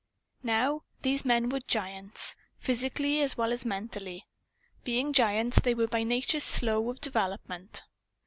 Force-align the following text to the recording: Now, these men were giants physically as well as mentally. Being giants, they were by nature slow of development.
Now, 0.41 0.81
these 1.03 1.23
men 1.23 1.49
were 1.49 1.59
giants 1.59 2.35
physically 2.57 3.21
as 3.21 3.37
well 3.37 3.53
as 3.53 3.65
mentally. 3.67 4.25
Being 4.83 5.13
giants, 5.13 5.59
they 5.59 5.75
were 5.75 5.85
by 5.85 6.01
nature 6.01 6.39
slow 6.39 6.89
of 6.89 6.99
development. 7.01 7.83